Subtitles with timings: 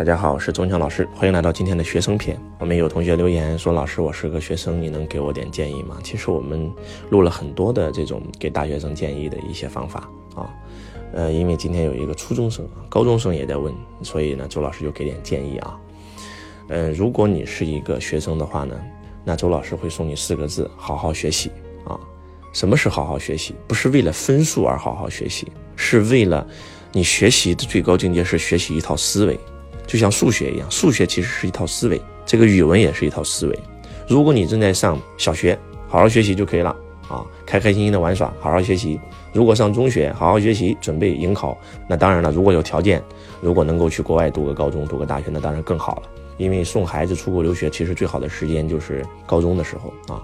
[0.00, 2.34] 大家好，我是钟强老师，欢迎来到今天的学生篇。
[2.58, 6.72] 我们有同学留言说：“老师，我是个学生，你能给我点建议吗？”其实我们
[7.10, 10.48] 录了很多的这种给大学生建议的一些方法啊。
[11.12, 15.78] 呃，因为今天有一个初中生、高中生也在问，所以呢，周老师就给点建议啊。
[16.68, 18.74] 嗯，如果你是一个学生的话呢，
[19.22, 21.50] 那周老师会送你四个字：好好学习
[21.84, 22.00] 啊。
[22.54, 23.54] 什么是好好学习？
[23.68, 26.46] 不是为了分数而好好学习，是为了
[26.90, 29.38] 你学习的最高境界是学习一套思维。
[29.90, 33.58] 就像数学一样，数学其实是一套思维，这个语文也是一套思维。
[34.06, 35.58] 如果你正在上小学，
[35.88, 36.70] 好好学习就可以了
[37.08, 39.00] 啊，开开心心的玩耍，好好学习。
[39.32, 41.58] 如果上中学，好好学习，准备迎考。
[41.88, 43.02] 那当然了，如果有条件，
[43.40, 46.02] 如果能够去国外读个高中、读个大学，那当然更好了。
[46.36, 50.22] 因为送孩子出国留学，其实最好的时间就是高中的时候啊。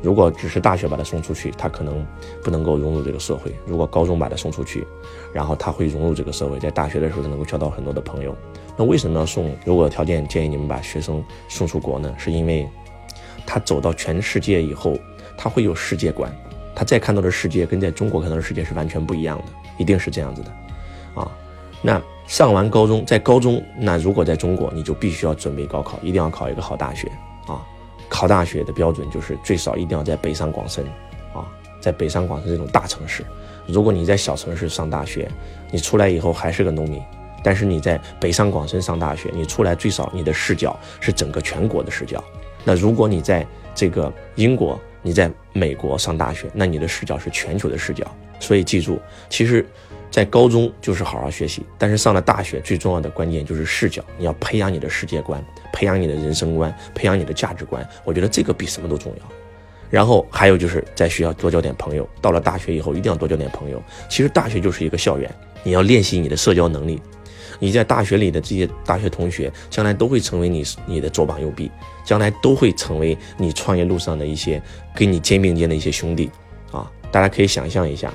[0.00, 2.04] 如果只是大学把他送出去，他可能
[2.42, 3.54] 不能够融入这个社会。
[3.66, 4.84] 如果高中把他送出去，
[5.32, 8.34] 然后他会融入这个社会，在大学的时候他能够交到很多的朋友。
[8.76, 9.54] 那为什么要送？
[9.64, 12.14] 如果条件建议你们把学生送出国呢？
[12.16, 12.68] 是因为
[13.46, 14.96] 他走到全世界以后，
[15.36, 16.34] 他会有世界观，
[16.74, 19.44] 他再看到的世界跟在中国看到的世界是完全不一样的，
[19.76, 20.50] 一定是这样子的，
[21.20, 21.30] 啊。
[21.82, 27.08] 那上完高中，在高中，那如果在中国，你就必须要准备高考，一定要考一个好大学
[27.46, 27.60] 啊。
[28.08, 30.86] 考大学的标准就是最少一定要在北上广深，
[31.34, 31.46] 啊，
[31.80, 33.24] 在北上广深这种大城市。
[33.66, 35.30] 如果你在小城市上大学，
[35.70, 37.02] 你出来以后还是个农民。
[37.42, 42.22] 但是你在北上广深上大学，你出来最少你的视角是整个全国的视角。
[42.64, 48.06] 那如果你在这个英国、你在美国上大学，那你的视角是全球的视角。
[48.38, 49.64] 所以记住，其实，
[50.10, 57.88] 在高中就是好好学习，但是上了大学最重要的关键就是视角，你要培养你的世界观，培养你的人生观，培养你的价值观。
[58.04, 59.22] 我觉得这个比什么都重要。
[59.90, 63.82] 然后还有就是在学校多交点朋友，到了大学以后一定要多交点朋友。
[64.08, 65.32] 其实大学就是一个校园，
[65.62, 67.00] 你要练习你的社交能力。
[67.62, 71.70] 你在大学里的这些大学同学，将来都会成为你你的左膀右臂，
[72.04, 74.60] 将来都会成为你创业路上的一些
[74.96, 76.28] 跟你肩并肩的一些兄弟
[76.72, 76.90] 啊！
[77.12, 78.12] 大家可以想象一下，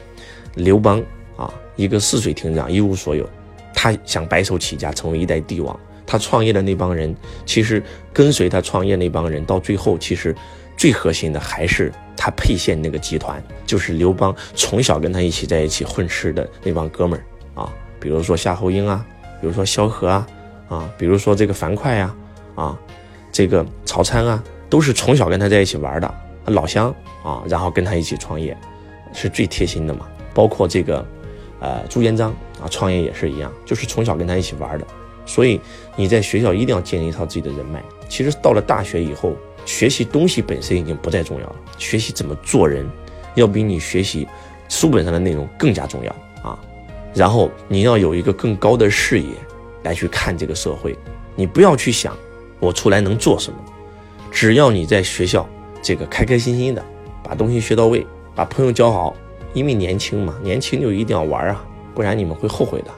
[0.56, 1.02] 刘邦
[1.38, 3.26] 啊，一个泗水亭长，一无所有，
[3.74, 7.16] 他想白手起家成为一代帝王，他创业的那帮人，
[7.46, 7.82] 其实
[8.12, 10.36] 跟随他创业那帮人，到最后其实
[10.76, 19.06] 最核心的还是他沛县那个集团，就是刘邦从小跟他一起在一起混吃的那帮哥们儿啊，比如说夏侯婴啊。
[19.40, 20.28] 比如说萧何啊，
[20.70, 22.16] 啊，比如说这个樊哙呀，
[22.56, 22.78] 啊，
[23.32, 26.14] 这个曹参啊，都是从小跟他在一起玩的
[26.46, 26.94] 老乡
[27.24, 28.58] 啊，然后跟他一起创业，
[29.14, 30.08] 是最贴心的嘛。
[30.34, 31.06] 包括这个，
[31.60, 32.32] 呃，朱元璋
[32.62, 34.86] 啊，创业也是一样，就是从小跟他一起玩的。
[35.26, 35.60] 所以
[35.96, 37.84] 你在学校一定要建立一套自己的人脉。
[38.08, 42.90] 其实到了大学以后，学习东西本身已经不再重要了，学习怎么做人，
[43.36, 44.26] 要比你学习
[44.70, 46.12] 书本上的内容更加重要
[46.50, 46.58] 啊。
[47.18, 49.32] 然后你要有一个更高的视野
[49.82, 50.96] 来去看这个社会，
[51.36, 52.16] 你不要去想
[52.60, 53.58] 我出来能做什么，
[54.32, 55.50] 只要你在学校
[55.82, 56.86] 这个开开心心的
[57.24, 59.16] 把东西学到位，把朋友交好，
[59.52, 62.92] 因为年轻嘛，年轻就一定要玩啊，不然你们会后悔的。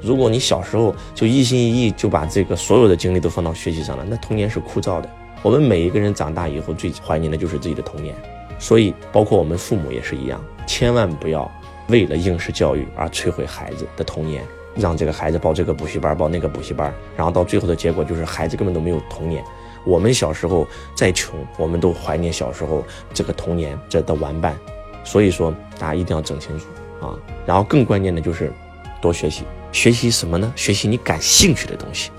[0.00, 5.10] 如果你小时候就一心一意就把这个所有的精力都放到学习上了，那童年是枯燥的。
[5.42, 8.14] 我们每一个人长大以后最怀念的就是自己的童年，
[8.56, 11.50] 所以包括我们父母也是一样，千万不要。
[11.88, 19.44] 为了应试教育而摧毁孩子的童年，让这个孩子报这个补习班，报那个补习班，然后到最后的结果就是孩子根本都没有童年。
[19.84, 24.56] 我们小时候再穷，我们都怀念小时候这个童年这的玩伴。
[25.04, 26.64] 所以说，大家一定要整清楚
[27.04, 27.14] 啊！
[27.44, 28.50] 然后更关键的就是
[28.98, 30.50] 多学习，学习什么呢？
[30.56, 32.10] 学习你感兴趣的东西。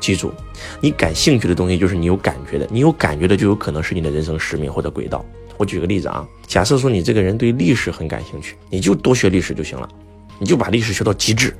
[0.00, 0.32] 记住，
[0.80, 5.22] 你感兴趣的东西就是你有感觉的，你有感觉的就有可能是你的人生使命或者轨道。
[5.60, 9.86] 我举个例子啊，假设说你这个人对历史很感兴趣，你就多学历史就行了，
[10.38, 11.54] 你就把历史学到极致，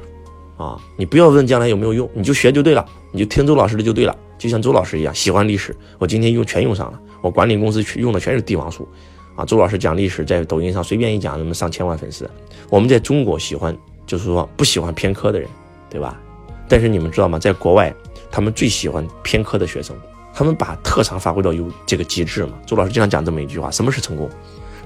[0.57, 8.89] 啊，你不要问将来有没有用，你就学就对了，你就听周老师的就对了，就像周老师一样喜欢历史，我今天用全用上了，我管理公司去用的全是帝王术，
[9.37, 12.27] 啊，周老师讲历史在抖音上随便一讲，那么上千万粉丝。
[12.71, 13.77] 我们在中国喜欢
[14.07, 15.47] 就是说不喜欢偏科的人，
[15.91, 16.19] 对吧？
[16.67, 17.39] 但是你们知道吗？
[17.39, 17.95] 在国外，
[18.31, 19.95] 他们最喜欢偏科的学生。
[20.33, 22.53] 他们把特长发挥到优这个极致嘛？
[22.67, 24.29] 周老师经常讲这么一句话：什么是成功？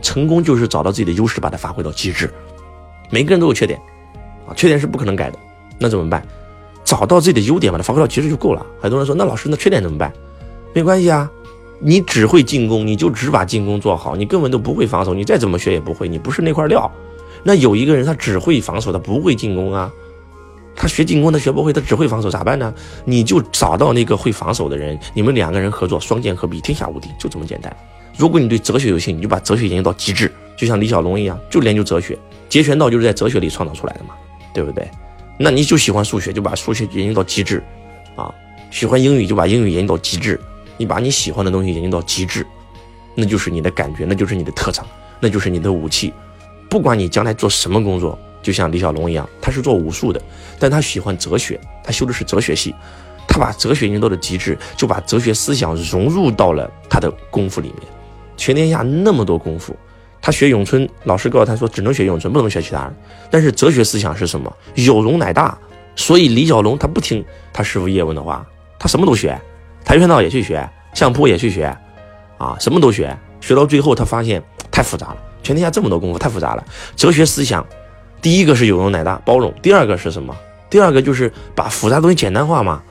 [0.03, 2.33] 成功就是找到自己的优势，把它发挥到极致。
[3.11, 3.81] 每个人都有缺点，
[4.49, 5.39] 啊，缺点是不可能改的。
[5.79, 6.27] 那怎么办？
[6.85, 8.65] 找到自己的优点，把它发挥到极致就够了。
[8.81, 10.13] 很多人说：“那老师，那缺点怎么办？”
[10.75, 11.31] 没关系啊，
[11.79, 16.91] 你只会进攻，你就只把进攻做好，你根本都不会防守，你再怎么学也不会，你不是那块料。
[17.43, 19.91] 那有一个人他只会防守，他不会进攻啊。
[20.77, 22.73] 他学进攻，他学不会，他只会防守，咋办呢？
[23.05, 27.75] 你就找到那个会防守的人，你们两个人合作，双剑合璧，天下无敌，就这么简单。
[28.17, 32.19] 如果你对哲学有兴趣，你就把哲学研究到极致，就像李小龙一样，就研究哲学，
[32.49, 34.15] 截拳道就是在哲学里创造出来的嘛，
[34.53, 34.89] 对不对？
[35.39, 37.63] 那你就喜欢数学，就把数学研究到极致，
[38.15, 38.33] 啊，
[38.71, 40.41] 喜欢英语就把英语研究到极致，
[40.77, 42.47] 你把你喜欢的东西研究到极致，
[43.17, 44.87] 那就是你的感觉，那就是你的特长，
[45.19, 46.13] 那就是你的武器。
[46.71, 50.21] 不管你将来做什么工作，就像李小龙一样，他是做武术的，
[50.59, 52.75] 但他喜欢哲学，他修的是哲学系，
[53.27, 57.89] 他把哲学研究到了极致，就把哲学思想融入到了他的功夫里面。
[58.37, 59.75] 全天下那么多功夫，
[60.21, 62.95] 他学咏春，老师告诉他说只能学咏春，不能学其他的。
[63.31, 64.55] 但是哲学思想是什么？
[64.75, 65.57] 有容乃大。
[65.97, 68.45] 所以李小龙他不听他师傅叶问的话，
[68.79, 69.41] 他什么都学，
[69.85, 71.67] 跆拳道也去学，相扑也去学，
[72.37, 73.17] 啊，什么都学。
[73.41, 76.65] 学到最后，他发现太复杂了，全天下这么多功夫太复杂了。
[76.97, 77.65] 哲学思想，
[78.25, 80.35] 第一个是有容乃大，包容；第二个是什么？
[80.71, 82.83] 第二个就是把复杂东西简单化嘛。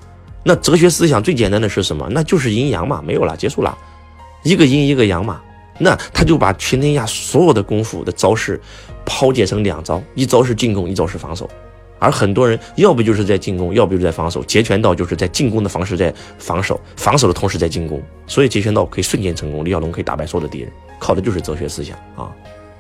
[0.43, 2.07] 那哲学思想最简单的是什么？
[2.11, 3.75] 那就是阴阳嘛，没有了，结束了。
[4.43, 5.41] 一个阴一个阳嘛，
[5.79, 8.61] 那他就把全天下所有的功夫的招式
[9.03, 11.49] 抛解成两招，一招是进攻，一招是防守。
[11.97, 14.43] 而很多人要不就是在进攻，要不就是在防守。
[14.43, 17.99] 截拳道就是在进攻的方式在防守，防守的同时在进攻。
[18.27, 22.29] 所以截拳道可以瞬间成功，李小龙可以打败所有的敌人，靠的就是哲学思想啊！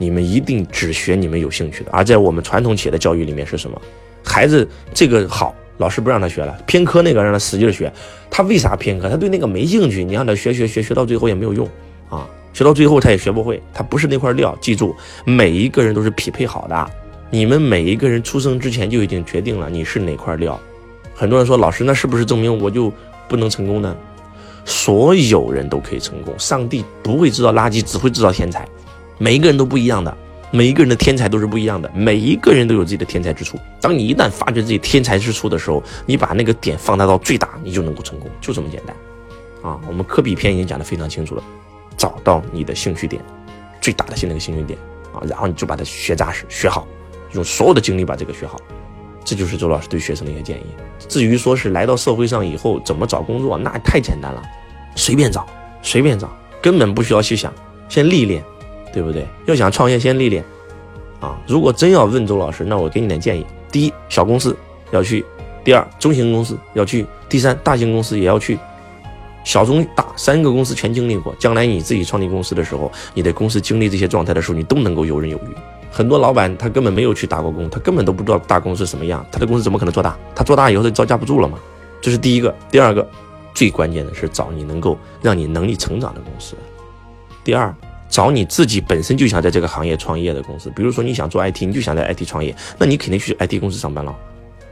[0.03, 1.91] 你们一定只学你们有兴趣的。
[1.91, 3.81] 而在我们传统企业的教育里面是什么？
[4.21, 7.89] 孩子这个好，老师不让他学了，偏科那个让他使劲学。
[8.29, 9.09] 他为啥偏科？
[9.09, 10.03] 他对那个没兴趣。
[10.03, 11.65] 你让他学学学学到最后也没有用
[12.09, 12.27] 啊！
[12.51, 14.53] 学到最后他也学不会，他不是那块料。
[14.59, 14.93] 记住，
[15.25, 16.91] 每一个人都是匹配好的。
[17.29, 20.59] 你们每一个人出生之前就已经决定了你是哪块料。
[21.15, 22.91] 很多人说老师，那是不是证明我就
[23.29, 23.95] 不能成功呢？
[24.65, 26.33] 所有人都可以成功。
[26.37, 28.67] 上帝不会制造垃圾，只会制造天才。
[29.17, 30.15] 每一个人都不一样的，
[30.51, 31.89] 每一个人的天才都是不一样的。
[31.93, 33.57] 每一个人都有自己的天才之处。
[33.81, 38.95] 当你一旦发掘自己天才之处的时候，你把那个点放大到最大，你就能够成功，就这么简单。
[39.63, 41.43] 啊，我们科比篇已经讲得非常清楚了，
[41.97, 43.23] 找到你的兴趣点，
[43.79, 44.77] 最大的那个兴趣点
[45.13, 46.87] 啊，然后你就把它学扎实，学好。
[47.31, 48.59] 用所有的精力把这个学好，
[49.25, 50.65] 这就是周老师对学生的一些建议。
[51.07, 54.43] 至于说是来到社会上以后怎么找工作，那太简单了，
[54.95, 55.47] 随便找，
[55.81, 56.29] 随便找，
[56.61, 57.51] 根本不需要去想，
[57.89, 58.43] 先历练，
[58.93, 59.27] 对不对？
[59.47, 60.43] 要想创业，先历练。
[61.19, 64.55] 啊，如果真要问周老师，那我给你点建议：第一，小公司
[64.91, 65.23] 要去；
[65.63, 68.59] 第二，中型公司要去；第三，大型公司也要去。
[69.43, 75.55] 小中大三个公司全经历过，将来你自己创立公司的时候，你的公司经历这些状态的时候，你都能够游刃有余。
[75.91, 80.17] 很多老板他根本没有去打过工，他根本都不知道大公司什么样，他的公司怎么可能做大？
[80.33, 81.57] 他做大以后他招架不住了嘛？
[82.01, 82.53] 这是第一个。
[82.71, 83.05] 第二个，
[83.53, 86.55] 最关键的是找你能够让你能力成长的公司。
[87.43, 87.73] 第二，
[88.13, 90.69] 找你自己本身就想在这个行业创业的公司。
[90.75, 94.15] 比如说你想做 IT，你就想在 IT 创业，那你肯定去 IT 公司上班了，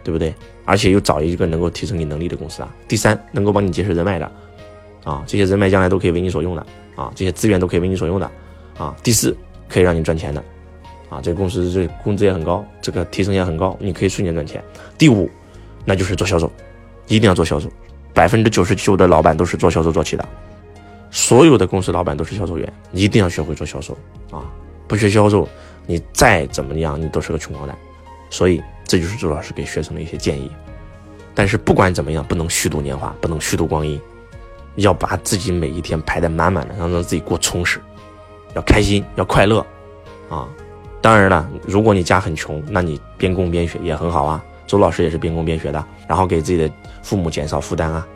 [0.04, 0.32] 对不对？
[0.64, 2.72] 而且又找一个能够提升你能力的公司啊。
[2.88, 4.32] 第三，能够帮你结识人脉的，
[5.04, 6.64] 啊，这些人脉将来都可以为你所用的，
[6.96, 8.30] 啊，这些资源都可以为你所用的，
[8.78, 8.96] 啊。
[9.02, 9.36] 第四，
[9.68, 10.44] 可以让你赚钱的。
[11.10, 14.64] 啊，这个公司这工资也很高，这个提成也很高，你可以瞬间赚钱。
[15.00, 15.28] 第五，
[15.84, 16.50] 那就是做销售，
[17.08, 17.68] 一定要做销售。
[18.14, 20.24] 百分之九十九的老板都是做销售做起的，
[21.12, 23.96] 所有的公司老板都是销售员，一定要学会做销售
[24.32, 24.50] 啊！
[24.88, 25.48] 不学销售，
[25.86, 27.78] 你再怎么样，你都是个穷光蛋。
[28.30, 30.50] 所以，这就是周老师给学生的一些建议。
[31.36, 34.00] 但是不管怎么样，不能虚度年华，不能虚度光阴，
[34.76, 37.80] 要把自己每一天排得满满的，让让自己过充实，
[38.56, 39.66] 要开心，要快乐，
[40.30, 40.48] 啊！
[41.02, 44.44] 当然了，如果你家很穷，那你边工边学也很好啊。
[44.68, 48.08] 周老师也是边工边学的，然后给自己的父母减少负担啊。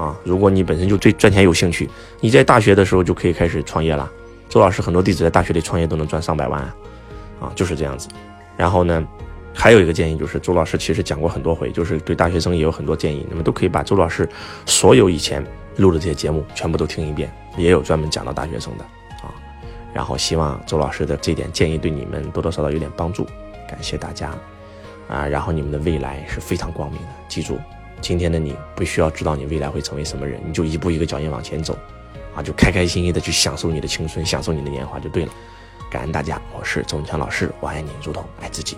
[0.00, 1.86] 啊，如果你本身就对赚钱有兴趣，
[2.20, 4.10] 你在大学的时候就可以开始创业了。
[4.48, 6.62] 周老师很多弟子在大学里创业都能赚上百万，
[7.38, 8.08] 啊，就是这样子。
[8.56, 9.06] 然后呢，
[9.54, 14.26] 还有一个建议就是，周老师其实讲过很多回，就是对大学生也有很多建议，你们都可以把周老师
[14.64, 15.44] 所有以前
[15.76, 18.84] 录的这些节目全部都听一遍，也有专门讲到大学生的
[19.22, 19.28] 啊。
[19.92, 23.26] 然后希望周老师的这点建议对你们多多少少有点帮助，
[23.68, 24.32] 感谢大家，
[25.08, 27.08] 啊，然后你们的未来是非常光明的。
[27.28, 27.58] 记住，
[28.00, 31.76] 今天的你不需要知道你未来会成为什么人，你就一步一个脚印往前走，
[32.34, 35.32] 啊，就开开心心的去享受你的青春，享受你的年华就对了。
[35.90, 38.76] 感恩大家，我是周文强老师，我爱你如同爱自己。